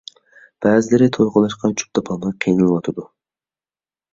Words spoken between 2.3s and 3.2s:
قىينىلىۋاتىدۇ.